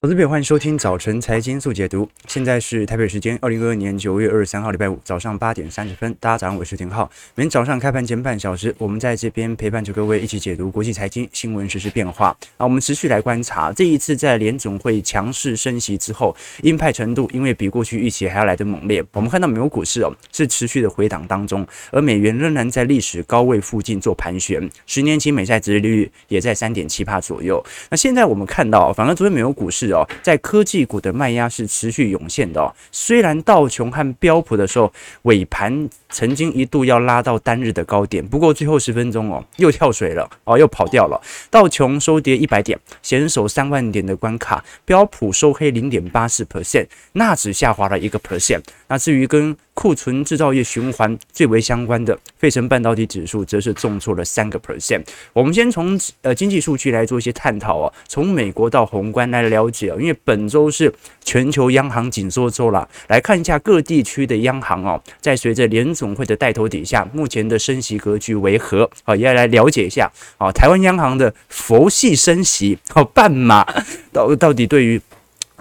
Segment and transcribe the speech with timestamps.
[0.00, 2.08] 投资朋友，欢迎收听早晨财经速解读。
[2.28, 6.14] 现在是台北时间二零二二年九月二十三号，礼拜五早上八点三十分。
[6.20, 7.10] 大家早上好，我是廷浩。
[7.34, 12.28] 每天早上开盘前半小时，我们在这边陪伴着各位一起解读国际财经新闻实、时变化。
[12.56, 19.04] 啊，我们持续来观察这一次在联总会强势升息之后，鹰派程度因为比过去预期还要来得猛烈。
[19.14, 27.60] 我们看到美国股市哦是持续的回档当中，而美元仍然在历史高位附近做盘旋，十年期美债殖利率也在三点七趴左右。
[27.90, 32.74] 那现在我们看到，反而昨天美国股市哦，在科技股的卖压是持续涌现的哦。
[32.90, 34.92] 虽然道琼和标普的时候
[35.22, 41.20] 尾盘曾经一度要拉到单日的高点，不过最后十分钟哦又跳水了哦，又跑掉了。
[41.50, 44.64] 道琼收跌一百点，险守三万点的关卡。
[44.84, 48.62] 标普收黑零点八四 percent，纳指下滑了一个 percent。
[48.88, 55.04] 那至于跟库存制造业循环最为相关的费城半导体指数，则是重挫了三个 percent。
[55.32, 60.92] 我们先从呃经济数据来做一些探讨哦，从美国到宏观来了解因为本周是
[61.24, 68.90] 全球央行紧缩周了，来看一下各地区的央行哦，在随着联总会的带头底下，目前的升息格局为何？
[69.04, 73.64] 好，也要来了解一下啊，台湾央行的佛系升息，好，半马
[74.12, 75.00] 到到底对于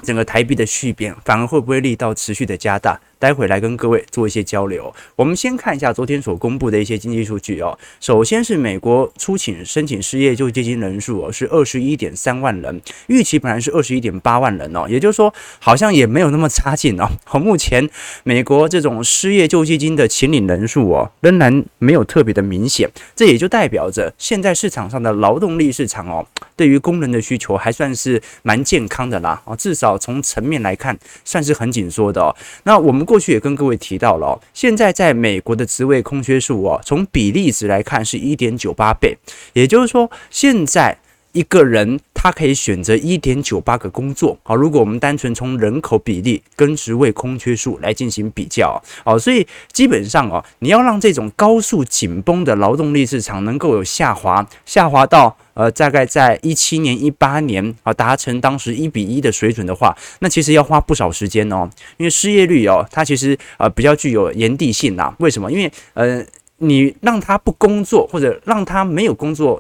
[0.04, 3.00] 整个台币的续贬，反而会不会力道持续的加大？
[3.20, 4.94] 待会来跟各位做一些交流。
[5.16, 7.78] 我们先看一下昨天所公布的一些经济数据哦。
[8.00, 17.10] 首先是美国初请申请失业救济金人数哦，是二十一点三万人，预期本来是二十一点八万人哦，也就是说好像也没有那么差劲哦。
[17.24, 17.90] 好，目前
[18.24, 26.24] 美国这种失业救济金的请领人数哦，仍然没有特别的明显，这也就代表着现在市场上的劳动力市场哦，
[26.56, 29.42] 对于工人的需求还算是蛮健康的啦。
[29.46, 30.96] 哦，至少从层面来看，
[31.26, 32.36] 算是很紧缩的哦。
[32.64, 33.07] 那我们。
[33.08, 39.18] 过去也跟各位提到了，现在在美国的职位空缺数哦，从比例值来看是一点九八倍，
[39.54, 40.98] 也就是说，现在
[41.32, 44.38] 一个人他可以选择一点九八个工作。
[44.44, 55.38] 好，如果我们单纯从人口比例跟职位空缺数来进行比较，好，所以基本上哦，你要让这种高速紧绷的劳动力市场能够有下滑，下滑到。
[55.54, 61.68] 呃，大概在一七年、一八年啊，达成当时一比一的水准的话，那其实要花不少时间哦。
[61.96, 65.12] 因为失业率哦，它其实呃比较具有延递性呐。
[65.20, 65.52] 为什么？
[65.52, 66.24] 因为呃，
[66.58, 69.60] 你让他不工作，或者让他没有工作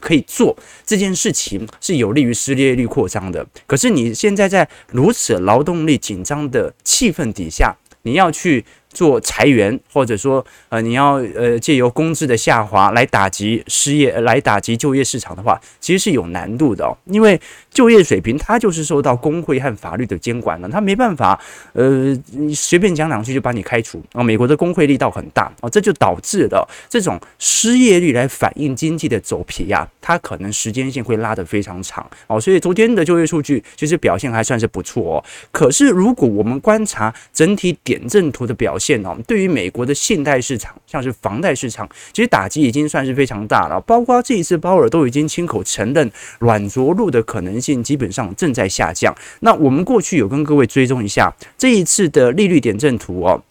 [0.00, 3.46] 可以做这件事情，是有利于失业率扩张的。
[3.66, 8.64] 可是你现在在如此劳动力紧张的气氛底下，你要去。
[8.94, 16.96] 做裁员，或者说，呃，你要呃借由工资的下滑来打击失业，来打击就业市场的话，其实是有难度的哦。
[17.04, 17.38] 因为
[17.70, 21.38] 就业水平它就是受到工会和法律的监管了，它没办法，
[21.72, 24.22] 呃，你随便讲两句就把你开除啊。
[24.22, 32.40] 美国的工会力道很大啊，这就导致了这种失业率来反映经济的走皮呀，它可能时间线会拉得非常长哦。
[32.40, 35.24] 所以昨天的就业数据其实表现还算是不错哦。
[35.50, 43.80] 可是如果我们观察整体点阵图的表现，现哦，对于美国的信贷市场，像是房贷市场，其实打击已经算是非常大了。
[43.80, 49.14] 包括这一次鲍尔都已经亲口承认，软着陆的可能性基本上正在下降。
[49.40, 53.42] 那我们过去有跟各位追踪一下这一次的利率点阵图哦。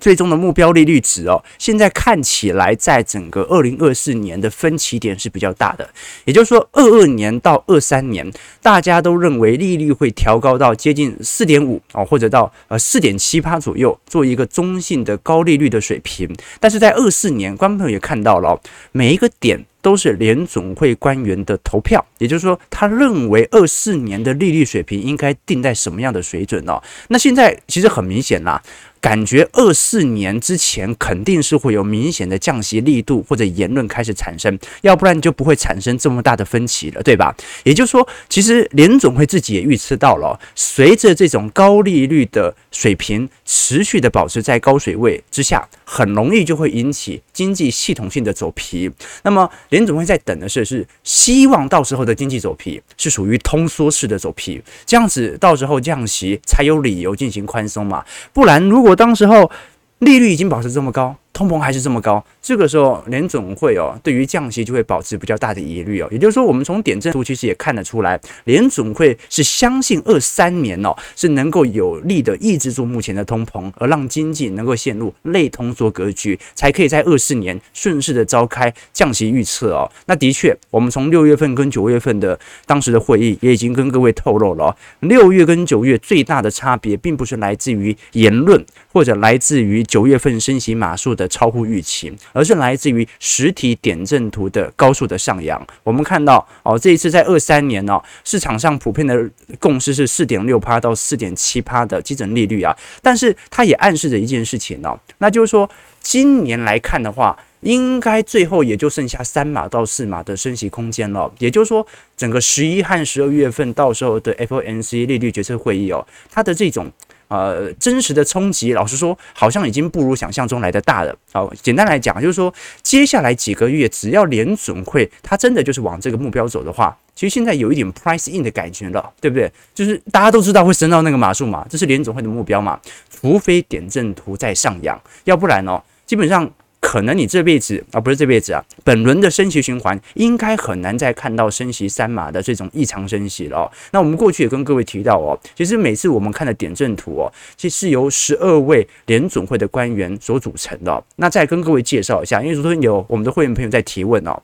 [0.00, 5.88] 最终的目标利率值哦，现在看起来在整个二零二四年的分歧点是比较大的，
[6.24, 8.30] 也就是说，二二年到二三年，
[8.62, 16.28] 大家都认为利率会调高到接近四点五哦，或者到呃四点七八左右，做一个中性的高利率的水平。
[16.58, 18.60] 但是在二四年，观众朋友也看到了，
[18.92, 26.82] 每一个点都是联总会官员的投票，也就是说，他认为二四年的利率水平应该定在什么样的水准哦？
[27.08, 28.62] 那现在其实很明显啦。
[29.02, 37.34] 感觉二四年之前肯定是会有明显的降息力度或者言论开始产生，要不然就不会产生这么大的分歧了，对吧？
[37.64, 48.88] 也就是说，其实联总会自己也预测到了，随着这种高利率的水平持续的保持在高水位之下，很容易就会引起经济系统性的走皮。
[49.24, 59.50] 那么联总会在等的是，是希望到时候的经济走皮是属于通缩式的走皮，这样子到时候降息才有理由进行宽松嘛，不然如果我当时候
[59.98, 61.16] 利率已经保持这么高。
[61.32, 66.08] 通膨还是这么高，这个时候联总会哦，对于降息就会保持比较大的疑虑哦。
[66.10, 79.90] 也就是说，我们从点阵图其实也看得出来，联总会是相信二三年哦是能够有力的抑制住目前的通膨，而让经济能够陷入类通缩格局，才可以在二四年顺势的召开降息预测哦。
[80.04, 88.62] 那的确，我们从六月份跟九月份的当时的会议也已经跟各位透露了哦，六月跟九月最大的差别，并不是来自于言论
[88.92, 91.21] 或者来自于九月份升息码数的。
[91.28, 95.60] 超乎预期，而是来自于实体点阵图的高速的上扬。
[95.82, 105.68] 我们看到哦，这一次在二三年哦，市场上普遍的共识是四点六趴到四点七趴的基准利率啊，但是它也暗示着一件事情哦，那就是说
[106.00, 107.38] 今年来看的话。
[107.62, 111.86] 应该最后也就剩下三码到四码的升息空间了，也就是说，
[112.16, 116.90] 整个十一和十二月份到时候的 FOMC 利率决策会议哦，它的这种
[117.32, 121.16] 呃真实的冲击，老实说，好像已经不如想象中来的大了。
[121.32, 122.52] 好，简单来讲，就是说，
[122.82, 129.50] 接下来几个月，只要联准会它真的就是往这个目标走的话，其实现在有一点 price in 的感觉了，对不对？
[129.74, 132.78] 就是大家都知道会升到那个码数嘛，这是联准会的目标嘛，
[133.10, 136.50] 除非点阵图在上扬，要不然哦，基本上。
[136.92, 143.72] 可能你这辈子啊，不是这辈子啊，本轮的升息循环应该很难再看到升息三码的这种异常升息了哦。
[143.92, 151.02] 那我们过去也跟各位提到哦，其实每次我们看的点阵图哦，其实是由十二位联准会的官员所组成的。
[151.16, 154.42] 那再跟各位介绍一下，因为昨天有我们的会员朋友在提问哦。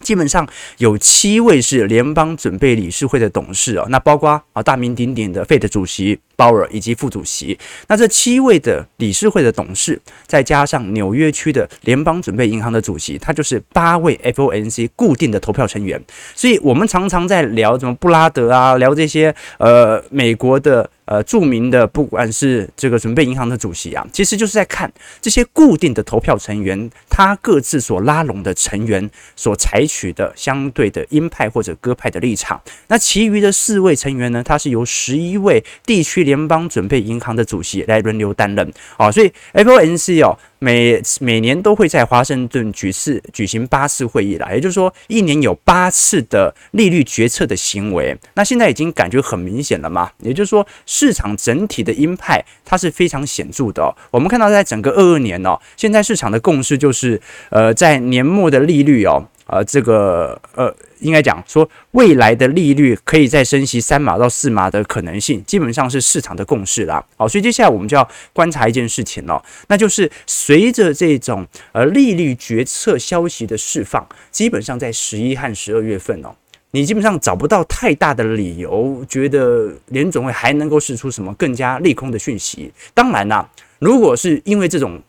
[0.00, 0.46] 基本上
[0.76, 16.00] 有七位是联邦准备理事会的董事哦，那包括啊大名鼎鼎的费的主席鲍尔以及副主席，那这七位的理事会的董事，再加上纽约区的联邦准备银行的主席，他就是八位 FOMC 固定的投票成员。
[16.34, 20.88] 所以我们常常在聊什么布拉德啊，聊这些呃美国的。
[21.06, 24.92] 呃，著名的不管是这个准备银行的主席啊，其实就是在看
[25.22, 32.60] 这些固定的投票成员，他各自所拉拢的成员所采取的相对的鹰派或者鸽派的立场。
[32.88, 38.70] 那其余的四位成员呢，他是由十一位地区联邦准备银行的主席来轮流担任。
[38.98, 40.36] 啊，所以 FOMC 哦。
[40.58, 48.16] 每每年都会在华盛顿举次举行八次会议啦，也就是说，一年有八次的利率决策的行为。
[48.34, 50.10] 那现在已经感觉很明显了嘛？
[50.22, 53.94] 也就是说，市场整体的鹰派它是非常显著的。
[54.10, 57.20] 我们看到，在整个二二年哦，现在市场的共识就是，
[57.50, 59.22] 呃，在年末的利率哦。
[59.48, 67.04] 呃，这个呃，应该讲说，未来的利率可以再升息三码到四码的可能性，基本上是市场的共识啦。
[67.16, 76.34] 好，所以接下来我们就要观察一件事情了，那就是随着这种呃利率决策消息的释放，基本上在十一和十二月份哦，
[76.70, 82.72] 你基本上找不到太大的理由觉得联准会还能够释出什么更加利空的讯息。
[82.94, 85.00] 当然啦，如果是因为这种。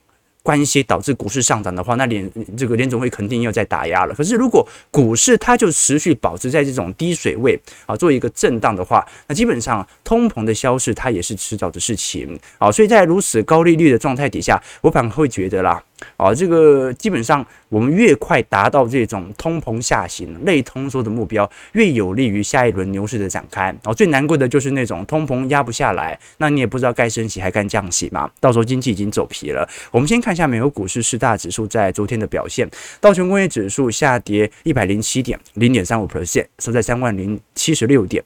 [0.48, 4.16] 关系导致股市上涨的话，那联这个联总会肯定又在打压了。
[4.16, 12.72] 可是如果股市它就持续保持在这种低水位啊，做一个震荡的话，那基本上通膨的消失它也是迟早的事情啊。
[12.72, 15.84] 所以在如此高利率的状态底下，我反而会觉得啦。
[16.16, 23.76] 啊，这个基本上我们越快达到这种通膨下行、类通缩的目标，越有利于下一轮牛市的展开。
[23.84, 28.30] 哦，最难过的就是那种通膨压不下来，那你也不知道该升息还该降息嘛？
[28.40, 29.68] 到时候经济已经走皮了。
[29.92, 32.70] 我们先看一下美国股市四大指数在昨天的表现，
[33.02, 38.24] 道琼工业指数下跌一百零七点，零点三五 percent，收在三万零七十六点。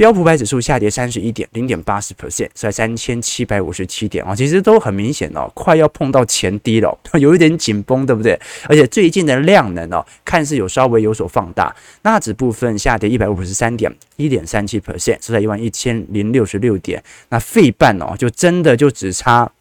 [0.00, 8.40] 标普百指数下跌三十一点零点八十 percent，在三千七百五十七点啊，其实都很明显哦，快要碰到前低了， 有一点紧绷，对不对？
[8.66, 11.76] 而且最近的量能哦，看似有稍微有所放大。
[12.00, 17.04] 纳指部分下跌一百五十三点一点三七 percent，是在一万一千零六十六点。
[17.28, 19.52] 那费半哦，就真的就只差。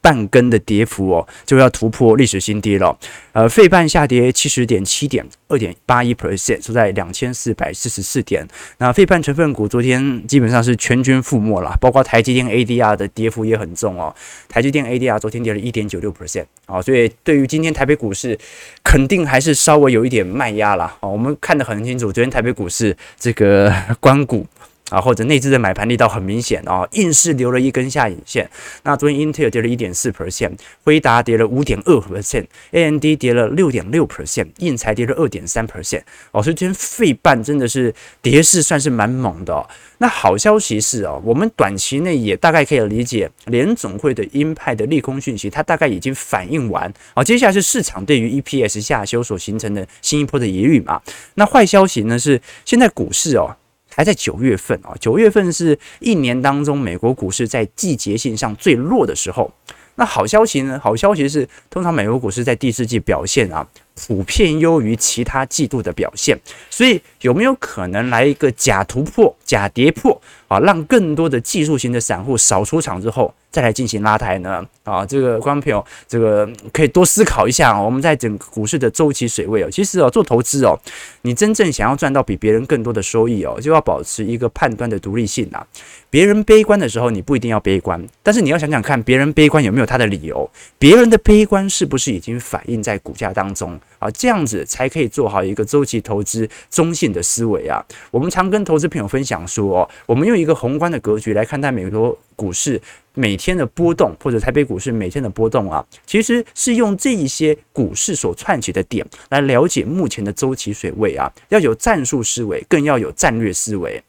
[0.00, 2.96] 半根的跌幅哦，就要突破历史新低了。
[3.32, 8.46] 呃，费半下跌七十点七点二点八一 percent，收在两千四百四十四点。
[8.78, 14.14] 那费半成分股昨天基本上是全军覆没了，包括台积电 ADR 的跌幅也很重哦。
[14.48, 18.38] 台积电 ADR 昨天跌了一点九六 percent 啊，所以对于今天台北股市
[18.82, 21.08] 肯定还是稍微有一点卖压了啊。
[21.08, 24.46] 我们看得很清楚，昨天台北股市这个 官股。
[24.92, 28.48] 啊，或者内资的买盘力道很明显哦，硬是留了一根下影线。
[28.82, 30.52] 那昨天英特尔跌了一点四 percent，
[30.84, 36.02] 辉达跌了五点二 percent，AMD 跌了六点六 percent，印才跌了二点三 percent。
[36.32, 39.66] 哦，所以今天费半真的是跌势算是蛮猛的。
[39.96, 46.92] 那好消息是哦，我们短期内也大概可以理解联总会的鹰派的利空讯息，它大概已经反映完。
[47.14, 51.00] 哦，接下来是市场对于 EPS 下修所形成的新一波的疑虑嘛。
[51.36, 53.56] 那坏消息呢是现在股市哦。
[53.94, 59.50] 还在九月份啊，九月份是一年当中美国股市在季节性上最弱的时候。
[59.94, 60.80] 那好消息呢？
[60.82, 66.34] 好消息是，通常美国股市在第四季表现啊，普遍优于其他季度的表现。
[66.70, 70.18] 所以有没有可能来一个假突破、假跌破
[70.48, 74.64] 啊，让更多的技术型的散户少出场之后，再来进行拉抬呢？
[74.82, 77.78] 啊，这个观众朋友，这个可以多思考一下。
[77.78, 80.76] 我们在整个股市的周期水位哦，其实哦，做投资哦，
[81.20, 85.64] 你真正想要赚到比别人更多的收益哦，就要保持一个判断的独立性啊。
[86.10, 90.50] 别人悲观的时候，你不一定要悲观，但是你要想想看，别人悲观有没有他的理由？
[90.78, 94.10] 别人的悲观是不是已经反映在股价当中啊？
[94.10, 97.84] 这样子才可以做好一个周期投资中性的思维啊。
[98.10, 102.80] 我们常跟投资朋友分享说哦，我们用一个宏观的格局来看待美国股市
[103.14, 114.02] 每天的波动，或者台北股市每天的波动啊，其实是用这一些股市所串起的点来了解目前的周期水位啊，要有战术思维，更要有战略思维。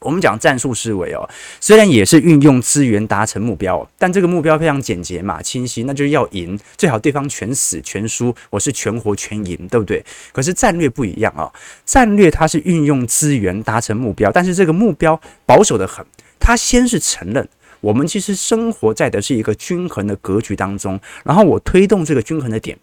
[0.00, 10.04] 我们讲战术思维哦，虽然也是运用资源达成目标，但这个目标非常简洁嘛，清晰，那就是要赢，最好对方全死全输，我是全活全赢，对不对？
[10.32, 11.50] 可是战略不一样啊，
[11.84, 16.04] 战略它是运用资源达成目标，但是这个目标保守得很，
[16.38, 17.48] 它先是承认。
[17.86, 22.76] 我们其实生活在的是一个均衡的格局当中，然后我推动这个均衡的点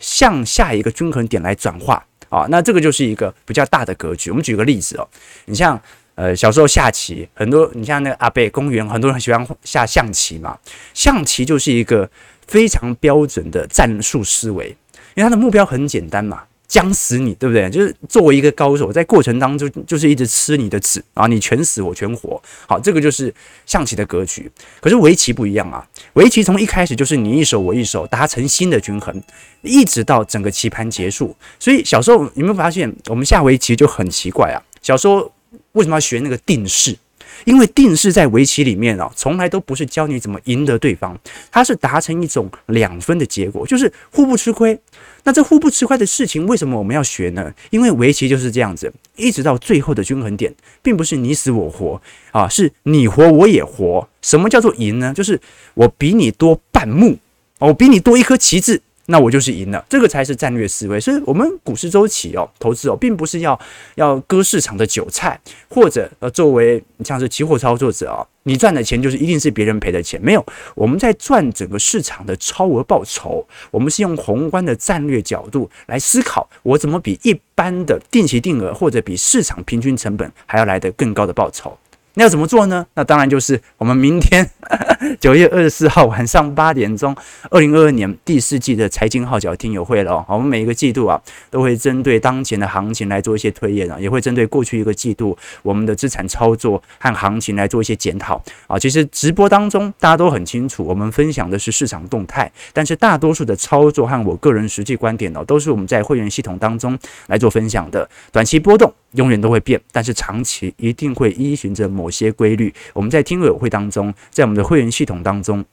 [0.00, 4.28] 向下一个均衡点来转化啊，那这个就是一个比较大的格局。
[4.28, 5.08] 我们举个例子哦，
[5.44, 5.80] 你像
[6.16, 10.58] 呃小时候下棋，很多你像那个阿贝公园，很多人喜欢下象棋嘛，
[10.94, 12.10] 象棋就是一个
[12.48, 14.76] 非常标准的战术思维，
[15.14, 16.42] 因为它的目标很简单嘛。
[16.70, 17.68] 将死你，对不对？
[17.68, 22.40] 就是作为一个高手，在过程当中就是一直吃你的子啊，你全死我全活。
[22.68, 23.34] 好，这个就是
[23.66, 24.48] 象棋的格局。
[24.80, 29.20] 可是围棋不一样啊，围棋从一开始就是你一手我一手，达成新的均衡，
[29.62, 31.34] 一直到整个棋盘结束。
[31.58, 34.62] 所以小时候有没有发现，我们下围棋就很奇怪啊？
[34.80, 35.32] 小时候
[35.72, 36.96] 为什么要学那个定式？
[37.44, 41.18] 因为定式在围棋里面啊，从来都不是教你怎么赢得对方，
[41.50, 44.78] 它是达成一种两分的结果，就是互不吃亏。
[45.24, 47.52] 那这互不吃亏的事情，为什么我们要学呢？
[47.70, 52.00] 因为围棋就是这样子，一直到最后的均衡点，并不是你死我活
[52.32, 54.08] 啊，是你活我也活。
[54.22, 55.12] 什么叫做赢呢？
[55.14, 55.40] 就是
[55.74, 57.18] 我比你多半目，
[57.58, 58.82] 我比你多一颗棋子。
[59.10, 61.00] 那我就是赢了，这个才是战略思维。
[61.00, 63.58] 所以，我们股市周期哦，投资哦，并不是要
[63.96, 65.38] 要割市场的韭菜，
[65.68, 70.20] 或者呃，作为像是期货操作者哦，你赚的钱就是一定是别人赔的钱。
[70.22, 73.44] 没有，我们在赚整个市场的超额报酬。
[73.72, 81.76] 我们是用宏观的战略角度来思考，我怎么比一般的定期定额或者比市场平均成本还要来得更高的报酬。
[82.14, 82.86] 那要怎么做呢？
[82.94, 84.48] 那当然就是我们明天
[85.20, 87.14] 九月二十四号晚上八点钟，
[87.50, 90.24] 二零二二年第四季的财经号角听友会了。
[90.28, 98.78] 我们每一个季度啊，都会针对当前的行情来做一些推演啊，也会针对过去一个季度我们的资产操作和行情来做一些检讨啊。
[98.78, 106.98] 其实直播当中大家都很清楚，我们分享的是市场动态，但是大多数的操作和我个人实际观点呢，都是我们在会员系统当中
[107.28, 108.08] 来做分享的。
[108.32, 112.72] 短期波动永远都会变，但是长期一定会依循着某些规律。
[112.92, 115.64] 我们在听友会当中，在我们的会员系统当中，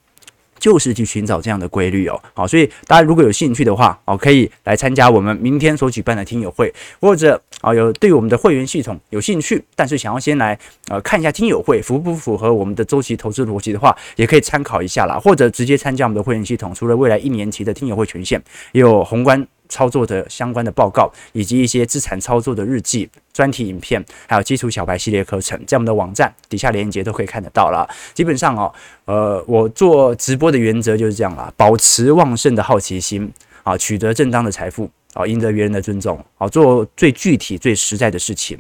[0.60, 2.20] 就是去寻找这样的规律哦。
[2.34, 16.74] 好，所以大家如果有兴趣的话，哦，可以来参加我们明天所举办的听友会，或者啊有对我们的会员系统有兴趣，但是想要先来呃看一下听友会符不符合我们的周期投资逻辑的话，也可以参考一下啦，或者直接参加我们的会员系统。
[16.74, 18.42] 除了未来一年期的听友会权限，
[18.72, 19.48] 也有宏观。
[19.70, 27.88] 操作的相关的报告，以及一些资产操作的日记、专题影片，还有基础小白系列课程，在我们的网站底下连接都可以看得到了。
[28.14, 28.74] 基本上哦，
[29.06, 33.32] 呃，我做直播的原则就是这样啦，保持旺盛的好奇心
[33.64, 38.58] 啊，取得正当的财富啊，赢得别人的尊重啊，做最具体、最实在的事情。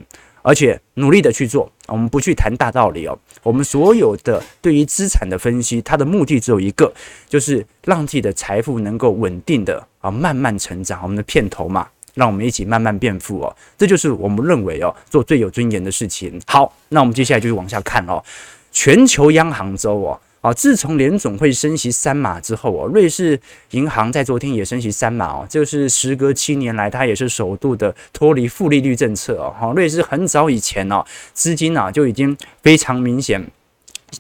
[0.47, 3.19] 而且努力的去做，我们不去谈大道理哦。
[3.43, 6.89] 我们所有的对于资产的分析，它的目的只有一个，
[7.27, 11.01] 就是让自己的财富能够稳定的啊慢慢成长。
[11.03, 13.53] 我们的片头嘛，让我们一起慢慢变富哦。
[13.77, 16.41] 这就是我们认为哦做最有尊严的事情。
[16.47, 18.23] 好，那我们接下来就是往下看哦，
[18.71, 20.17] 全球央行周哦。
[20.41, 23.39] 啊，自从联总会升息三码之后哦，瑞士
[23.71, 29.53] 银行在昨天也升息三码哦，就是时隔七年来，它也是首度的脱离负利率政策哦。
[29.59, 31.03] 哈，瑞士很早以前哦，
[31.33, 33.43] 资金啊就已经非常明显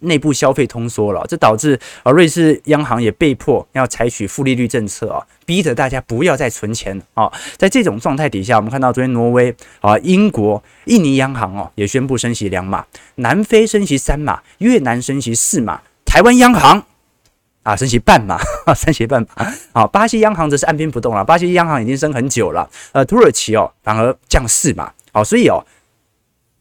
[0.01, 7.31] 内部消费通缩了，这导致啊瑞士央行也被迫要采取负利率政策啊，逼着大家不要再存钱啊。
[7.55, 15.79] 在这种状态底下，我们看到昨天挪威啊、英国、印尼央行哦也宣布升息两码，南非升息三码，越南升息四码。
[16.07, 16.83] 台湾央行
[17.61, 18.39] 啊，升息半码，
[18.73, 19.53] 升息半码。
[19.73, 21.23] 好，巴西央行则是按兵不动了。
[21.23, 22.67] 巴西央行已经升很久了。
[22.93, 24.89] 呃，土耳其哦，反而降四码。
[25.11, 25.61] 好，所以哦，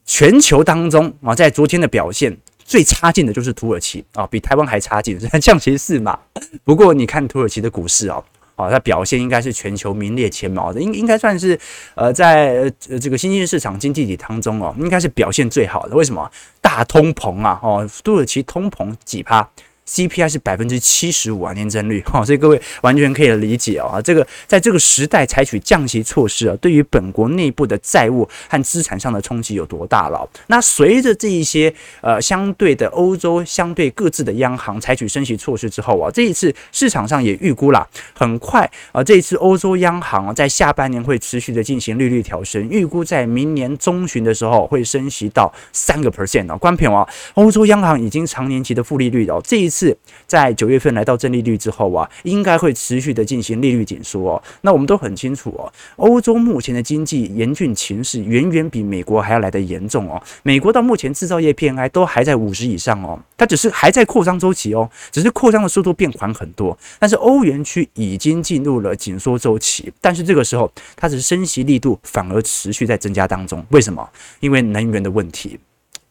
[0.04, 6.18] 全球当中啊，在昨天的表现最差劲的就是土耳其啊，比台湾还差劲， 降息四码。
[6.64, 8.24] 不过你看土耳其的股市哦，
[8.56, 11.56] 哦，它表现应该是全球名列前茅的，应应该算是
[11.94, 12.68] 呃，在
[13.00, 15.94] 这个新兴市场经济体当中哦，应该是表现最好的。
[15.94, 16.28] 为什么？
[16.76, 19.48] 啊通膨啊，哦，土耳其通膨几趴？
[19.88, 30.28] CPI 是百分之七十五啊，年增率哈， 所以各位完全可以理解啊，这个在这个时代采取降息措施啊，对于本国内部的债务和资产上的冲击有多大了？
[30.48, 49.75] 那随着这一些呃相对的欧洲相对各自的央行采取升息措施之后啊，这一次市场上也预估了，很快啊，这一次欧洲央行在下半年会持续的进行利率调升，预估在明年中旬的时候会升息到三个 percent 啊，关平啊，欧洲央行已经长年期的负利率哦，这一次。
[49.76, 54.42] 是在九月份来到正利率之后啊，应该会持续的进行利率紧缩哦。
[54.62, 60.22] 那我们都很清楚哦，欧洲目前的经济严峻情势远远比美国还要来得严重哦。
[60.42, 66.76] 美国到目前制造业 PMI 都还在五十以上哦，它只是还在扩张周期哦，只是扩张的速度变缓很多。
[66.98, 73.62] 但是欧元区已经进入了紧缩周期，但是这个时候它的升息力度反而持续在增加当中。
[73.70, 74.08] 为什么？
[74.40, 75.58] 因为能源的问题。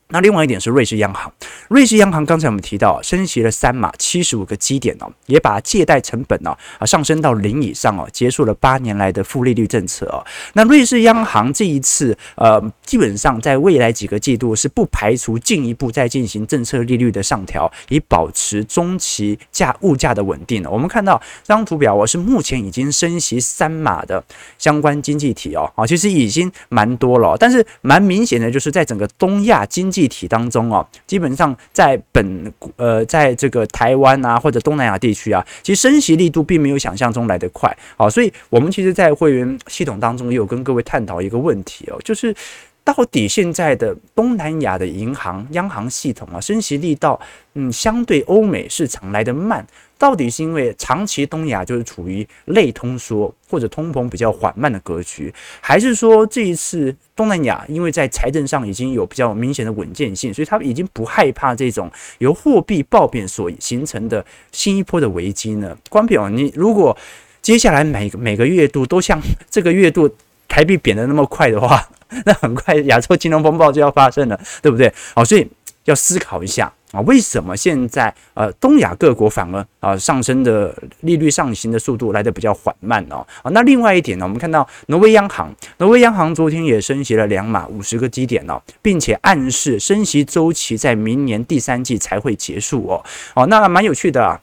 [0.10, 1.32] 那另外一点是瑞士央行，
[1.68, 10.24] 瑞士央行刚才我们提到升息了三码七十五个基点哦，也把借贷成本呢啊上升到零以上哦，结束了八年来的负利率政策哦。
[10.54, 20.64] 那瑞士央行这一次呃，基本上在未来几个季度是不排除进一步再进行政策利率的上调，以保持中期价物价的稳定。
[20.70, 24.24] 我们看到这张图表，我是目前已经升息三码的
[24.60, 37.76] 相关经济体哦啊，其实已经蛮多了，但是蛮明显的就是在整个东亚经济体当中哦，基本上在本呃，在这个台湾啊或者东南亚地区啊，其实升息力度并没有想象中来得快。
[37.98, 42.36] 好，所以我们其实，在会员系统当中也有跟各位探讨一个问题哦，就是
[42.84, 47.20] 到底现在的东南亚的银行央行系统啊，升息力道
[47.54, 49.66] 嗯，相对欧美市场来得慢。
[49.98, 65.78] 到底是因为长期东亚就是处于类通缩或者通膨比较缓慢的格局，还是说这一次东南亚因为在财政上已经有比较明显的稳健性，所以他们已经不害怕这种由货币暴贬所形成的新一波的危机呢？
[65.90, 66.96] 关平，你如果
[67.42, 70.10] 接下来每每个月度都像这个月度
[70.48, 71.88] 台币贬得那么快的话，
[72.26, 74.94] 那很快亚洲金融风暴就要发生了，对不对？
[75.14, 75.48] 好，所以
[75.86, 76.72] 要思考一下。
[76.96, 83.18] 啊，为什么现在呃东亚各国反而啊上升的利率上行的速度来得比较缓慢哦？
[83.44, 93.04] 啊，那另外一点呢，我们看到挪威央行，挪威央行昨天也升息了两码五十个基点哦，并且暗示升息周期在明年第三季才会结束哦。
[93.34, 94.40] 哦，那蛮有趣的啊。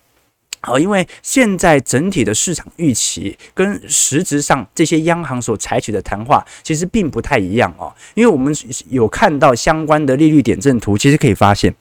[0.65, 8.55] 好，因为现在整体的市场预期跟实质上这些央行所采取的谈话其实并不太一样哦，因为我们
[8.89, 11.75] 有看到相关的利率点阵图，其实可以发现。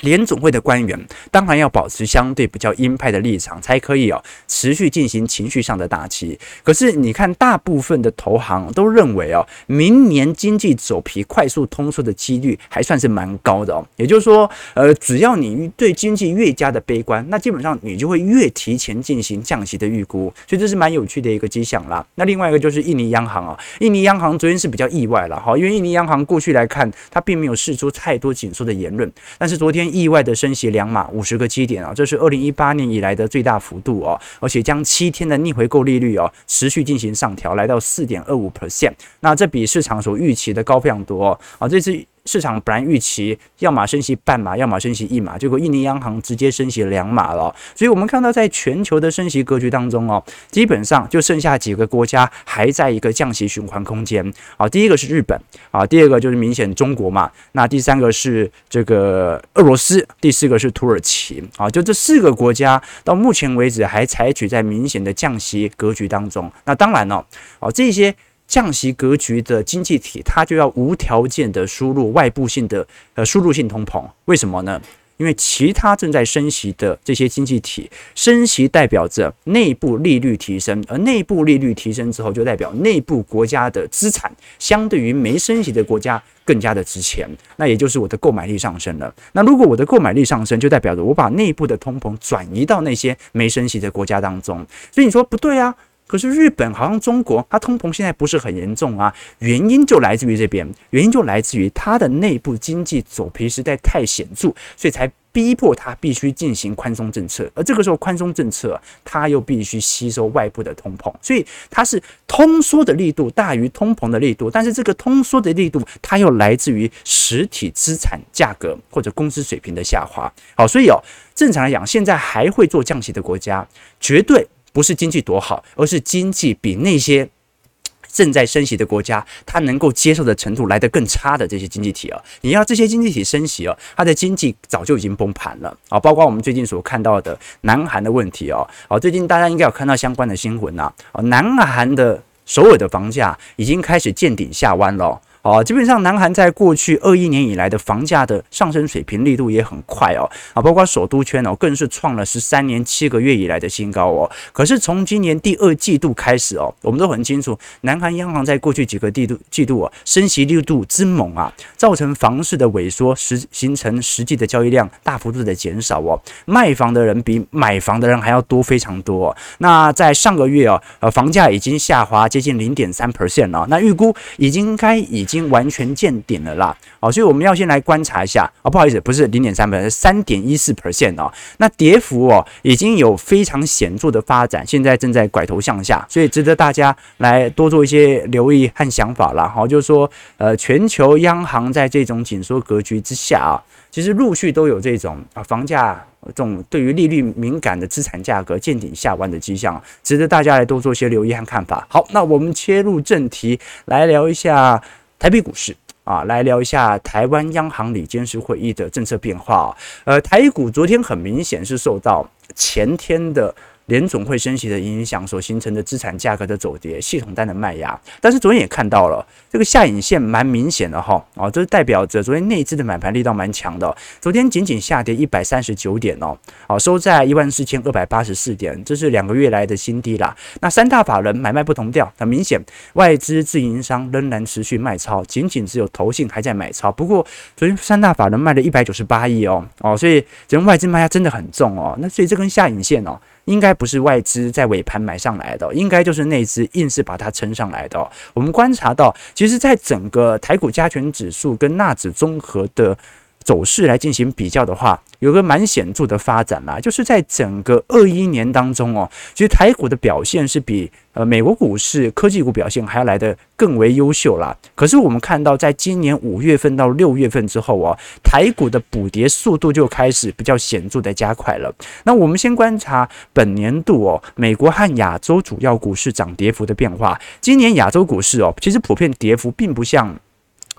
[0.00, 0.98] 联总会的官员
[1.30, 6.38] 当然要保持相对比较鹰派的立场，才可以哦持续进行情绪上的打击。
[6.62, 13.86] 可是你看，大部分的投行都认为哦，明年经济走皮、快速通缩的几率还算是蛮高的哦。
[13.96, 20.32] 也就是说，呃，只要你对经济越加的悲观，那基本上你就会越提前进行降息的预估。
[20.48, 22.04] 所以这是蛮有趣的一个迹象啦。
[22.16, 29.83] 那另外一个就是印尼央行啊，印尼央行昨天是比较意外了哈，因为印尼央行过去来看，它并没有释出太多紧缩的言论，但是昨天。
[29.92, 42.04] 意外的升息两码五十个基点啊，这是二零一八年以来的最大幅度哦，而且将七天的逆回购利率哦持续进行上调，来到四点二五 percent，那这比市场所预期的高非常多哦，啊，这次。
[42.26, 47.54] 市场本来预期要么升息半码，要么升息一码，结果印尼央行直接升息两码了。
[47.74, 54.32] 所以，我们看到在全球的升息格局当中哦，基本上就剩下几个国家还在一个降息循环空间。
[54.56, 55.38] 啊，第一个是日本
[55.70, 66.50] 啊，第二个就是明显中国嘛，那第三个是这个俄罗斯，第四个是土耳其啊，就这四个国家到目前为止还采取在明显的降息格局当中。
[66.64, 67.26] 那当然了，
[67.58, 68.14] 哦，这些。
[68.46, 74.80] 降息格局的经济体，它就要无条件的输入外部性的呃输入性通膨，为什么呢？
[75.16, 89.14] 因为其他正在升息的这些经济体，升息代表着内部利率提升，而内部利率提升之后，就代表内部国家的资产相对于没升息的国家更加的值钱，那也就是我的购买力上升了。
[89.34, 95.72] 那如果我的购买力上升，就代表着我把内部的通膨转移到那些没升息的国家当中，所以你说不对啊？
[96.06, 120.32] 可是日本好像中国，它通膨现在不是很严重啊，原因就来自于这边，原因就来自于它的内部经济走皮实在太显著，所以才逼迫它必须进行宽松政策，而这个时候宽松政策它又必须吸收外部的通膨，所以它是通缩的力度大于通膨的力度，但是这个通缩的力度它又来自于实体资产价格或者工资水平的下滑。
[120.54, 121.02] 好，所以哦，
[121.34, 123.66] 正常来讲，现在还会做降息的国家，
[123.98, 124.46] 绝对。
[124.74, 127.26] 不是经济多好，而是经济比那些
[128.12, 145.20] 正在升息的国家，它能够接受的程度来得更差的这些经济体啊，你要这些经济体升息啊，它的经济早就已经崩盘了啊，包括我们最近所看到的南韩的问题哦，哦，最近大家应该有看到相关的新闻呐，哦，南韩的首尔的房价已经开始见顶下弯了。
[145.64, 154.30] 基本上南韩在过去二一年以来的房价的上升水平力度也很快哦，啊，包括首都圈哦，更是创了十三年七个月以来的新高哦。
[154.54, 169.36] 可是从今年第二季度开始哦，我们都很清楚，南韩央行在过去几个季度季度啊，升息力度之猛啊，造成房市的萎缩，实形成实际的交易量大幅度的减少哦，卖房的人比买房的人还要多非常多哦。
[169.58, 175.33] 那在上个月啊，呃，房价已经下滑接近零点三 percent 了，那预估已经该已经。
[175.34, 189.48] 已经完全见顶了啦，好，所以我们要先来观察一下啊，不好意思，不是零点三分是三点一四 percent 哦，那跌幅哦已经有非常显著的发展，现在正在拐头向下，所以值得大家来多做一些留意和想法啦。
[189.48, 193.58] 好，就是说，呃，全球央行在这种紧缩格局之下啊，
[193.90, 201.84] 其实陆续都有这种啊房价这种对于利率敏感的资产价格见顶下弯的迹象，值得大家来多做些留意和看法。
[201.90, 204.80] 好，那我们切入正题，来聊一下。
[205.18, 205.74] 台北股市
[206.04, 209.76] 啊，来聊一下台湾央行里监事会议的政策变化。
[210.04, 213.54] 呃，台股昨天很明显是受到前天的。
[213.86, 217.98] 联总会升息的影响所形成的资产价格的走跌，系统单的卖压。
[218.20, 223.94] 但是昨天也看到了这个下影线蛮明显的哈，哦，这是代表着昨天内资的买盘力道蛮强的。
[224.20, 230.34] 昨天仅仅下跌一百三十九点哦，哦，收在一万四千二百八十四点，这是两个月来的新低啦。
[230.60, 232.58] 那三大法人买卖不同调，很明显，
[232.94, 236.90] 外资自营商仍然持续卖超，仅仅只有投信还在买超。
[236.90, 241.94] 不过昨天三大法人卖了一百九十八亿哦，哦，所以整个外资卖压真的很重哦。
[242.00, 243.20] 那所以这根下影线哦。
[243.46, 248.10] 应该不是外资在尾盘买上来的，应该就是内资硬是把它撑上来的。
[248.32, 252.96] 我们观察到，其实，在整个台股加权指数跟纳指综合的
[253.42, 264.54] 走势来进行比较的话，有个蛮显著的发展啦，就是在整个二一年当中哦，其实台股的表现是比呃美国股市、科技股表现还要来得更为优秀啦。
[264.74, 271.74] 可是我们看到，在今年五月份到六月份之后哦，台股的补跌速度就开始比较显著的加快了。
[272.04, 277.18] 那我们先观察本年度哦，美国和亚洲主要股市涨跌幅的变化。
[277.40, 280.14] 今年亚洲股市哦，其实普遍跌幅并不像。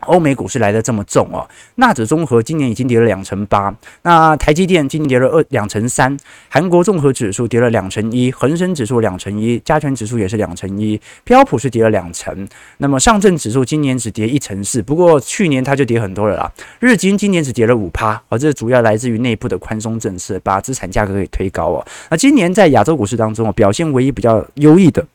[0.06, 6.18] 欧美股市来的这么重哦，纳指综合今年已经跌了两成八，那台积电今年跌了二两成三，
[6.50, 21.86] 韩国综合指数跌了两成一，恒生指数两成一，加权指数也是两成一，标普是跌了两成，那么上证指数今年只跌一成四，不过去年它就跌很多了啦，日经今年只跌了五趴，而这主要来自于内部的宽松政策，把资产价格给推高哦。
[22.10, 25.06] 那今年在亚洲股市当中，表现唯一比较优异的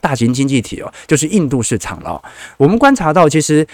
[0.00, 2.22] 大型经济体哦，就是印度市场了。
[2.56, 3.66] 我们观察到，其实。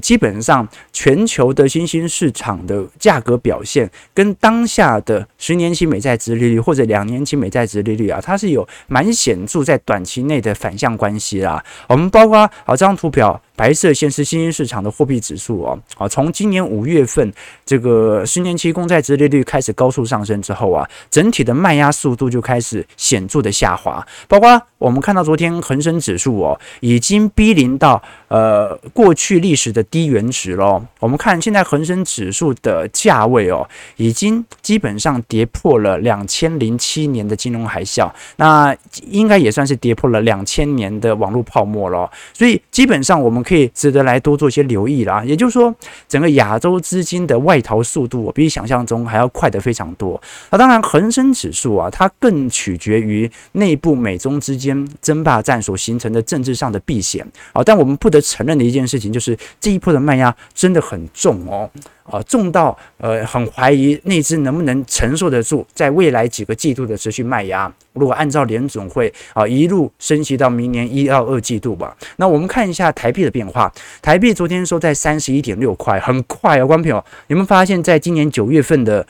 [0.00, 11.62] 基本上，全球的新兴市场的价格表现跟当下的十年期美债值利率或者两年期美债值利率啊，它是有蛮显著在短期内的反向关系啦。
[11.88, 17.32] 我们包括啊这张图表，白色线是新兴市场的货币指数哦，啊，从今年五月份
[17.64, 24.06] 这个十年期公债殖利率开始高速上升之后啊，整体的卖压速度就开始显著的下滑。
[24.28, 33.66] 包括我们看到昨天恒生指数哦，已经逼临到呃过去历史的低原值喽，我们看现在恒生指数的价位哦，
[33.96, 42.10] 已经基本上跌破了两千零七年的金融海啸，那应该也算是跌破了两千年的网络泡沫了。
[42.34, 45.24] 所以基本上我们可以值得来多做一些留意了啊。
[45.24, 45.74] 也就是说，
[46.08, 50.20] 整个亚洲资金的外逃速度比想象中还要快得非常多。
[50.50, 57.62] 那当然，恒生指数啊，它更取决于内部美中之间争霸战所形成的政治上的避险啊。
[57.64, 59.38] 但我们不得承认的一件事情就是。
[59.60, 61.70] 这一波的卖压真的很重哦，
[62.10, 67.72] 啊，重到呃很怀疑内资能不能承受得住，在未来几个季度的持续卖压。
[67.94, 73.72] 如果按照联总会啊一路升息到明年一到二季度吧，那我们看一下台币的变化。
[74.02, 79.06] 台币昨天收在三十一点六块，很快哦，观众朋友，你们发现在今年九月份的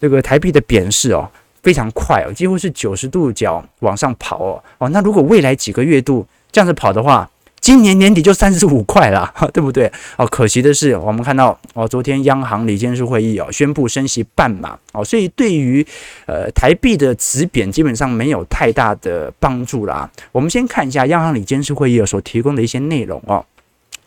[0.00, 1.28] 这个台币的贬势哦，
[1.62, 7.28] 非常快哦，几乎是九十度角往上跑哦，哦，那如果未来几个月度这样子跑的话，
[7.60, 9.90] 今年年底就三十五块了， 对不对？
[10.16, 15.86] 哦，可惜的是，我们看到哦，昨天央行理监事会议哦宣布升息半码哦，所以对于
[16.26, 20.10] 呃台币的值贬基本上没有太大的帮助啦。
[20.32, 23.44] 我们先看一下央行理监事会议所提供的一些内容哦。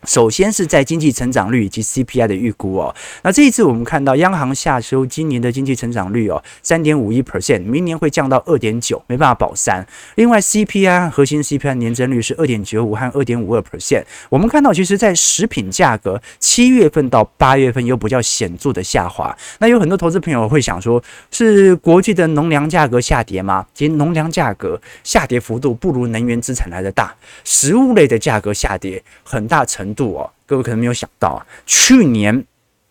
[0.04, 9.86] 首先是在经济成长率以及 CPI 的预估哦，那这一次我们看到央行下修今年的经济成长率哦，三点五一 percent，明年会降到二点九，没办法保三。
[10.16, 14.04] 另外 CPI 核心 CPI 年增率是二点九五和二点五二 percent。
[14.28, 19.34] 我们看到其实在食品价格七月份到八月份有比较显著的下滑。
[19.60, 23.64] 那有很多投资朋友会想说，是国际的农粮价格下跌吗？
[23.72, 30.16] 其实农粮价格下跌幅度不如能源资产来的大，食物类的价格下跌很大程度。
[30.16, 32.44] 哦，各位可能没有想到啊，去年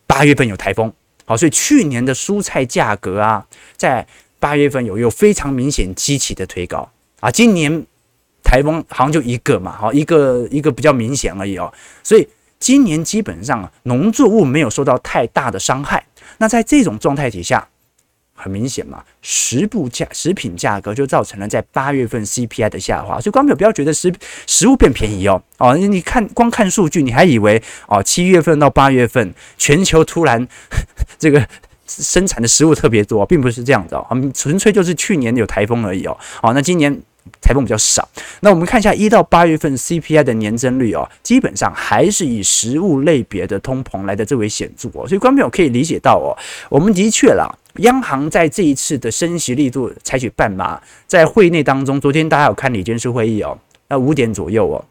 [0.06, 0.92] 八月份有台风，
[1.24, 3.46] 好，所以去年的蔬菜价格啊，
[3.78, 4.06] 在
[4.40, 6.90] 八月份有有非常明显激起的推高
[7.22, 7.32] 啊。
[7.32, 7.86] 今年
[8.44, 12.28] 台风好像就一个嘛，好，一个一个比较明显而已哦，所以
[12.60, 16.06] 今年基本上农作物没有受到太大的伤害。
[16.40, 17.66] 那在这种状态底下。
[18.44, 24.14] 很明显嘛，食部价、食品价格就造成了在八月份 CPI 的下滑，所以观众朋友不要觉得食
[24.46, 30.46] 食物变便宜哦哦，你看光看数据，你还以为哦七月份到八月份全球突然
[31.18, 31.48] 这个
[31.88, 37.02] 生产的食物特别多，并不是这样的哦，纯粹就是去年有台风而已哦哦，那今年。
[37.42, 38.08] 台风比较少，
[38.42, 46.36] 那我们看一下一到八月份 CPI 的年增率哦，基本上还是以食物类别的通膨来的最为显著哦，所以观众朋友可以理解到哦，
[46.70, 53.58] 我们的确啦，央行在这一次的升息力度采取半码，在会内当中，昨天大家有看李监事会议哦，
[53.88, 54.84] 那五点左右哦，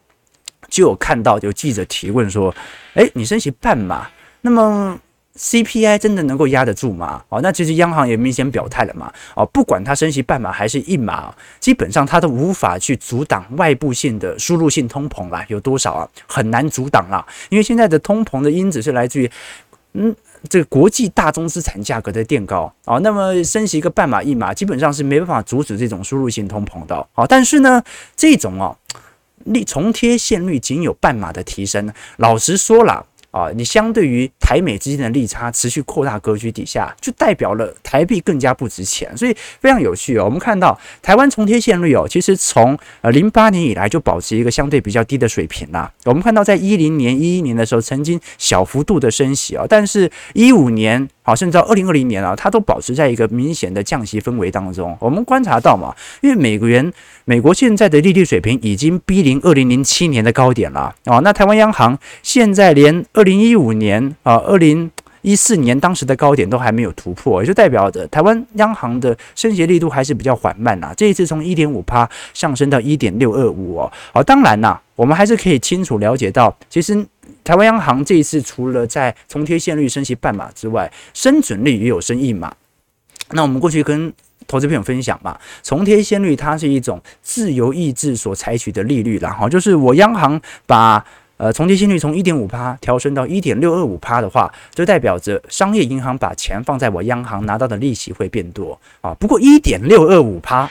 [0.69, 2.53] 就有看到有记者提问说，
[2.95, 4.07] 诶，你升息半码，
[4.41, 4.99] 那么
[5.35, 7.23] ？CPI 真的能够压得住吗？
[7.29, 9.11] 哦，那其实央行也明显表态了嘛。
[9.35, 15.43] 哦，不管它升息半码还是一码，基本上它都无法去阻挡外部性的输入性通膨啦。
[15.47, 16.09] 有多少啊？
[16.27, 17.25] 很难阻挡啦。
[17.49, 19.31] 因为现在的通膨的因子是来自于，
[19.93, 20.15] 嗯，
[20.47, 22.71] 这个国际大宗资产价格的垫高。
[22.85, 26.95] 哦，那么升息一个半码一码，基本上是没办法阻止这种输入性通膨的。
[27.15, 27.81] 哦，但是呢，
[28.15, 28.77] 这种哦，
[29.45, 33.07] 利重贴现率仅有半码的提升，老实说了。
[33.33, 40.25] 啊，你相对于台美之间的利差持续扩大格局底下，就代表了台币更加不值钱，所以非常有趣哦。
[40.25, 45.89] 我们看到台湾重贴现率哦，其实从呃零八年以来就保持一个相对比较低的水平啦。
[46.03, 51.07] 我们看到在一零年、一一年的时候，曾经小幅度的升息哦，但是一五年。
[51.25, 54.93] 好，甚至到二零二零年啊，它都保持在一个明显的降息氛围当中。
[54.99, 56.91] 我们观察到嘛，因为美元、
[57.23, 61.19] 美国现在的利率水平已经逼临二零零七年的高点了啊。
[61.19, 64.89] 那台湾央行现在连二零一五年啊、二零
[65.21, 70.93] 一四年当时的高点都还没有突破，也就代表着台湾央行的升息力度还是比较缓慢呐。
[70.95, 73.91] 这一次从一点五趴上升到一点六二五哦。
[74.13, 77.05] 好，当然呐，我们还是可以清楚了解到，其实。
[77.41, 82.53] 台湾央行这一次除了在重贴现率升息半码之外，升准率也有升一码。
[83.31, 84.13] 那我们过去跟
[84.47, 91.03] 投资朋友分享嘛，重贴现率它是一种自由意志所采取的利率啦，哈，就是我央行把
[91.43, 99.13] 呃从低心率从一点五趴调升到一点六二五趴的话，就代表着商业银行把钱放在我央行拿到的利息会变多啊。
[99.19, 100.69] 不过一点六二五趴。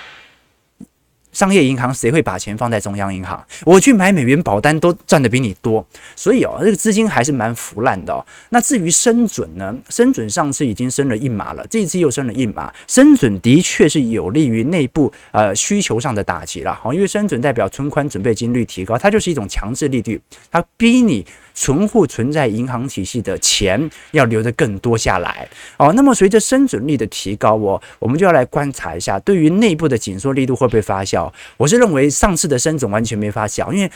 [1.33, 3.42] 商业银行谁会把钱放在中央银行？
[3.64, 8.25] 我去买美元保单都赚得比你多，所以哦，这个资金还是蛮腐烂的哦。
[8.51, 9.75] 那至于升准呢？
[9.88, 12.73] 升准上次已经升了一码了，这次又升了一码。
[12.87, 21.27] 升准的确是有利于内部呃需求上的打击了，好，因为升准代表存款准备金率提高，它就是一种强制利率，它逼你。
[21.54, 25.92] 存户存在银行体系的钱要留得更多下来哦。
[25.94, 31.32] 那么随着生准率的提高哦，我们就要来观察一下，对于内部的紧缩力度会不会发酵？
[31.56, 33.90] 我是认为上次的生准完全没发酵，因为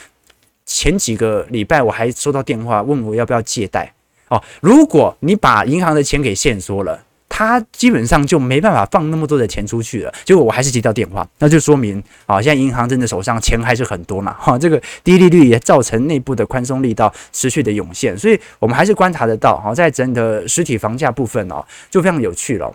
[0.65, 3.93] 前几个礼拜我还收到电话问我要不要借贷
[4.29, 4.43] 哦。
[4.61, 7.03] 如果你把银行的钱给限缩了。
[7.29, 22.73] 他基本上就没办法放那么多的钱出去了，结果我还是接到电话，那就说明啊，现在银行真的手上钱还是很多嘛，哈，这个低利率也造成内部的宽松力道持续的涌现，所以我们还是观察得到，哈，在整个实体房价部分哦，就非常有趣了。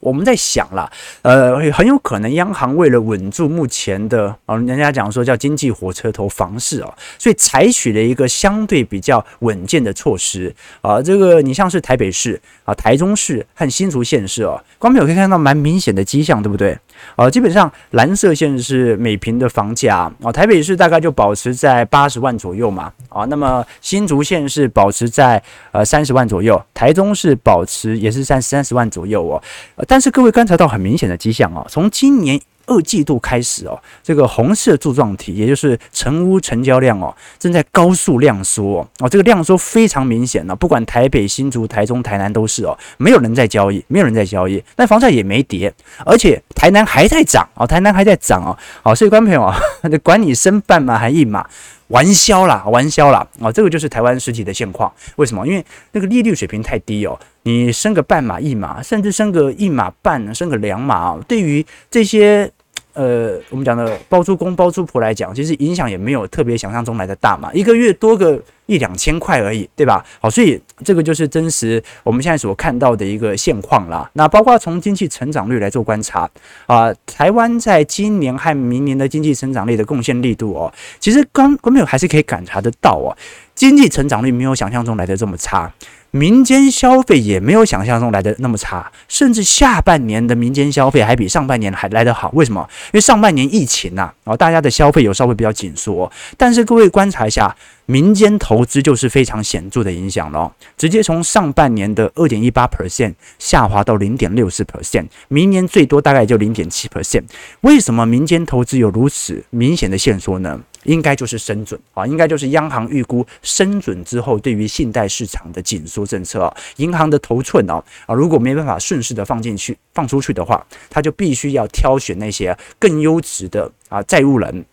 [0.00, 0.90] 我们在想了，
[1.22, 11.00] 呃，很有可能央行为了稳住目前的啊，人家讲说叫经济火车头房市啊，所以采取了一个相对比较稳健的措施啊。
[11.00, 16.78] 这个你像是台北市啊、台中市和新竹县市哦，光没有可以看到蛮明显的迹象，对不对？
[17.16, 29.42] 啊，基本上蓝色线是每平的房价啊，台北市大概就保持在八十万左右嘛啊，那么新竹县是保持在呃三十万左右，台中市保持也是三三十万左右哦。
[29.86, 45.72] 但是各位观察到很明显的迹象啊，从今年二季度开始哦，这个红色柱状体，也就是成屋成交量哦，正在高速量缩哦，这个量缩非常明显了，不管台北、新竹、台中、台南都是哦，没有人在交易，没有人在交易，但房价也没跌，
[46.04, 49.58] 而且台南还在涨哦，台南还在涨哦，好，所以观众朋友啊，
[50.02, 51.46] 管你升半码还一码。
[51.94, 53.52] 玩消啦，玩消啦啊！
[53.52, 54.92] 这个就是台湾实体的现况。
[55.14, 55.46] 为什么？
[55.46, 62.50] 因为那个利率水平太低哦，你升个半码一码，甚至升个一码半，升个两码，对于这些。
[62.94, 70.04] 呃，我们讲的包租公包租婆来讲，其实影响也没有特别想象中来的大嘛，一个月多个一两千块而已，对吧？
[70.20, 74.08] 好，所以这个就是真实我们现在所看到的一个现况啦。
[74.14, 76.30] 那包括从经济成长率来做观察
[76.66, 83.10] 啊，台湾在今年和明年的经济成长率的贡献力度哦，其实刚刚没有还是可以感察得到哦，
[83.54, 85.72] 经济成长率没有想象中来的这么差。
[86.14, 92.30] 民间消费也没有想象中来的那么差，甚至下半年的民间消费还比上半年还来得好。
[92.34, 92.64] 为什么？
[92.86, 96.08] 因为上半年疫情呐，然后大家的消费有稍微比较紧缩。
[96.36, 107.24] 但是各位观察一下，民间投资就是非常显著的影响了，直接从上半年的二点一八 percent 下滑到零点六四 percent，明年最多大概就零点七 percent。
[107.62, 110.60] 为什么民间投资有如此明显的线索呢？
[110.84, 124.64] 应该就是升准啊，应该就是央行预估升准之后，对于信贷市场的紧缩政策啊，银行的头寸啊啊，如果没办法顺势的放进去、放出去的话，他就必须要挑选那些更优质的啊债务人。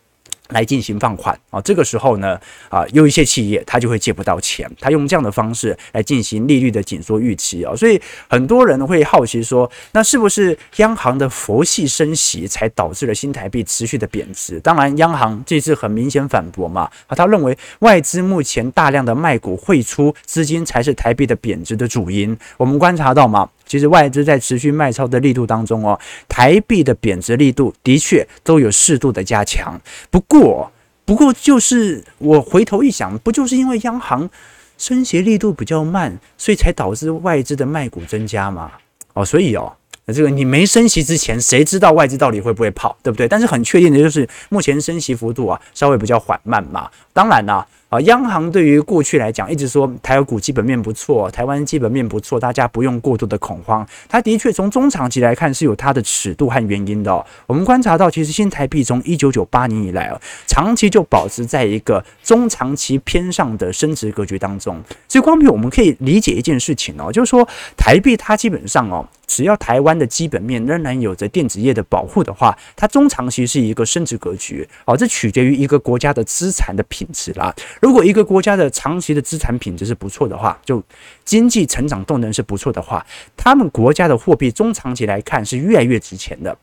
[0.51, 14.59] 来进行放款啊，这个时候呢，啊，有一些企业他就会借不到钱，他用这样的方式来进行利率的紧缩预期啊，所以很多人会好奇说，那是不是央行的佛系升息才导致了新台币持续的贬值？
[14.59, 22.37] 当然，央行这次很明显反驳嘛，啊，他认为外资目前大量的卖股汇出资金才是台币的贬值的主因。
[22.57, 23.49] 我们观察到嘛。
[23.71, 29.79] 其实外资在持续卖超的力度当中哦，台币的贬值力度的确都有适度的加强。
[30.09, 30.69] 不过，
[31.05, 34.29] 不过就是我回头一想，不就是因为央行
[34.77, 38.69] 升息力度比较慢，所以才导致外资的卖股增加吗？
[39.13, 39.71] 哦，所以哦，
[40.07, 43.25] 这个你没升息之前，谁知道外资到底会不会跑，对不对？
[43.25, 46.91] 但是很确定的就是，目前升息幅度啊稍微比较缓慢嘛。
[47.13, 47.55] 当然啦。
[47.55, 53.85] 啊，啊央行对于过去来讲，一直说台股基本面不错，台湾基本面不错，大家不用过度的恐慌。
[54.07, 57.25] 它的确从中长期来看是有它的尺度和原因的。
[57.45, 64.81] 我们观察到，其实新台币从一九九八年以来啊，长期就保持在一个中长期偏上的升值格局当中。
[65.09, 69.05] 所以，光凭我们可以理解一件事情哦，就是说台币它基本上哦。
[69.27, 74.67] 只要台湾的基本面仍然有着电子业的保护的话，它中长期是一个升值格局。
[74.83, 77.55] 哦，这取决于一个国家的资产的品质啦。
[77.81, 80.81] 如果一个国家的长期的资产品质是不错的话，就
[81.25, 86.57] 经济成长动能是不错的话，他们国家的货币中长期来看是越来越值钱的。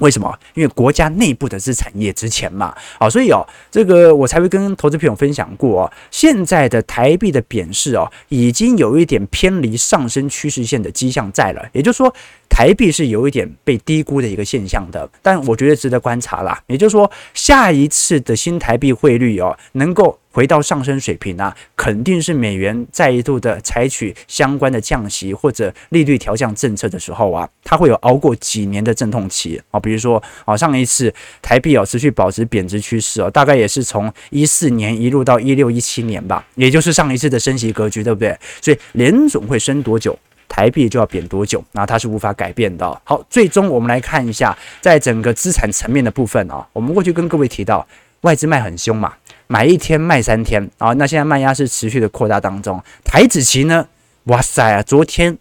[0.00, 0.34] 为什么？
[0.54, 2.74] 因为国家内部的资产也值钱嘛。
[2.98, 11.68] 好，所以哦，这个我才会跟投资朋友分享过哦，现在的台币的贬势哦，已经有一点偏离上升趋势线的迹象在了。
[11.72, 12.14] 也就是说，
[12.60, 15.08] 台币是有一点被低估的一个现象的。
[15.22, 16.62] 但我觉得值得观察啦。
[16.66, 20.18] 也就是说，下一次的新台币汇率哦，能够。
[20.32, 29.80] 回到上升水平啊，肯定是美元再一度的采取相关的降息或者利率调降政策的时候啊，它会有熬过几年的阵痛期啊。
[29.80, 38.38] 比如说啊，上一次台币哦持续保持贬值趋势哦，大概也是从一四年一路到一六一七年吧，也就是上一次的升息格局，对不对？
[38.62, 40.16] 所以联总会升多久，
[40.50, 43.00] 台币就要贬多久，那它是无法改变的。
[43.04, 47.86] 好，最终我们来看一下，在整个资产层面的部分啊，我们过去跟各位提到，
[48.22, 49.14] 外资卖很凶嘛。
[49.46, 52.82] 买一天卖三天啊，那现在卖压是持续的扩大当中。
[53.04, 53.86] 台指期呢，
[54.24, 55.38] 哇塞啊，昨天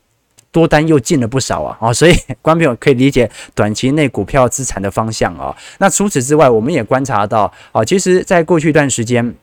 [0.51, 5.55] 多单又进了不少啊，啊，所以 观众朋友可以理解短期内股票资产的方向啊。
[5.79, 9.35] 那除此之外，我们也观察到啊，其实在过去一段时间。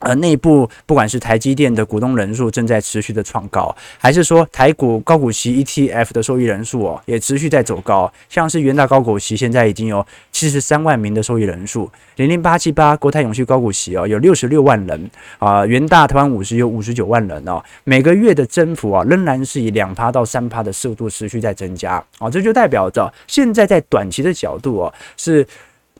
[0.00, 8.10] 呃，内部不管是台积电的股东人数正在持续的创高，还是说台股高股息 ETF 的受益人数哦，也持续在走高。
[8.28, 25.44] 像是元大高股息现在已经有七十三万名的受益人数，零零八七八国泰永续高股息哦，有六十六万人啊，元大台湾五十有五十九万人哦，每个月的增幅啊，仍然是以两趴到三趴的速度持续在增加啊，这就代表着现在在短期的角度哦是。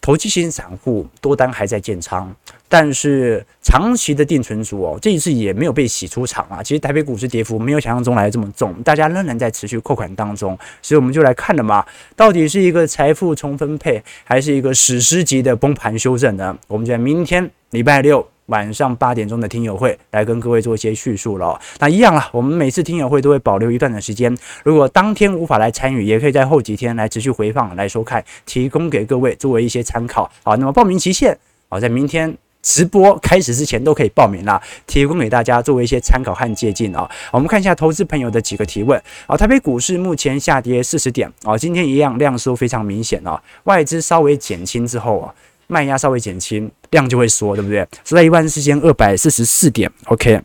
[0.01, 2.35] 投机型散户多单还在建仓，
[2.69, 6.63] 但是长期的定存族哦，这一次也没有被洗出场啊。
[6.63, 11.85] 其实台北股市跌幅没有想象中来的这么重，大家仍然在持续扩款当中，所以我们就来看了嘛，
[12.17, 16.57] 到底是一个财富重分配，还是一个史诗级的崩盘修正呢？
[16.69, 18.27] 我们就在明天礼拜六。
[18.49, 21.59] 晚上八点钟的听友会来跟各位做一些叙述了。
[21.79, 30.31] 那一样啊，我们每次听友会都会保留一段的时间，如果当天无法来参与，也可以在后几天来持续回放来收看，提供给各位作为一些参考。
[30.43, 37.09] 好，那么报名期限啊，在明天直播开始之前都可以报名啦，提供给大家作为一些参考和借鉴啊。
[37.31, 45.35] 我们看一下投资朋友的几个提问啊，台北股市目前下跌四十点啊，今天一样量缩非常明显啊，外资稍微减轻之后啊。
[45.69, 47.87] 卖压稍微减轻，量就会缩，对不对？
[48.05, 49.89] 收在一万四千二百四十四点。
[50.07, 50.41] OK，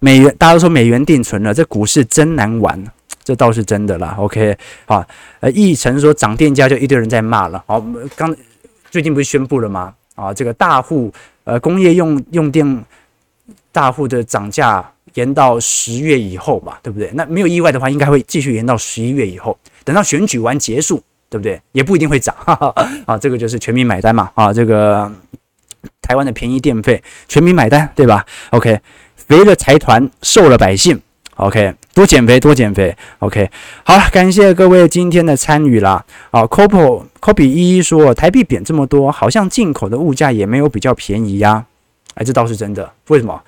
[0.00, 2.84] 美元大家都说美元定存了，这股市真难玩，
[3.24, 4.16] 这倒是真的啦。
[4.18, 5.06] OK，好，
[5.40, 7.64] 呃，易成说涨电价就一堆人在骂了。
[7.66, 7.80] 好，
[8.16, 8.36] 刚
[8.90, 9.94] 最近不是宣布了吗？
[10.14, 11.12] 啊，这个大户
[11.44, 12.84] 呃工业用用电
[13.70, 17.08] 大户的涨价延到十月以后吧，对不对？
[17.14, 21.00] 那没有意外的话，应该会继续延到十一月以后，等到选举完结束。
[21.30, 21.60] 对不对？
[21.72, 22.74] 也不一定会涨， 哈哈
[23.06, 25.10] 啊，这个就是全民买单嘛，啊，这个
[26.00, 28.80] 台湾的便宜电费，全民买单，对吧？OK，
[29.16, 31.00] 肥了财团，瘦了百姓
[31.36, 33.50] ，OK，多减肥，多减肥，OK，
[33.84, 36.04] 好了，感谢各位今天的参与啦。
[36.30, 41.64] 啊，Copo Copy 一一说，台币贬这么多，好像进口的物价也没有比较便宜呀，
[42.14, 43.40] 哎，这倒是真的，为什么？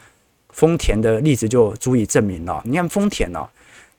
[0.52, 3.48] 丰田的例子就足以证明了，你看丰田哦。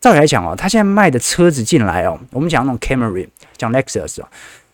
[0.02, 4.28] 照理来讲哦，他现在卖的车子进来哦，我们讲那种 Camry，讲 Lexus 哦，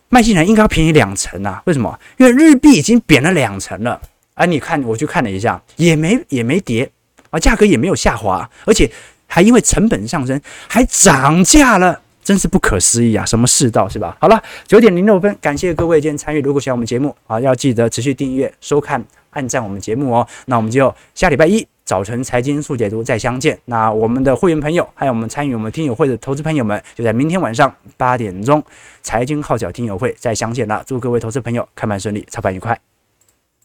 [0.08, 1.62] 卖进来应该要便宜两成啊？
[1.66, 1.96] 为什么？
[2.16, 4.00] 因为日币已经贬了两成了。
[4.34, 6.88] 啊，你看，我去看了一下，也没也没跌
[7.30, 8.88] 啊，价格也没有下滑，而且
[9.26, 13.26] 还因为成本上升还涨价了，真是不可思议啊！
[13.26, 14.16] 什么世道是吧？
[14.20, 16.40] 好了，九点零六分，感谢各位今天参与。
[16.40, 20.26] 如果喜欢我们节目啊，要记得持续订阅、收看、按赞我们节目哦。
[20.46, 21.77] 那我们就下礼拜一。
[21.88, 23.58] 早晨财经速解读再相见。
[23.64, 28.62] 那我们的会员朋友，还有我们参与我们听友会的投资朋友们，就在明天晚上八点钟
[29.00, 30.84] 财经号角听友会再相见了。
[30.86, 32.78] 祝各位投资朋友开盘顺利，操盘愉快。